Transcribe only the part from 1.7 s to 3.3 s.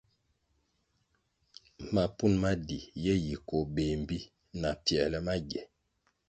Mapun ma di yi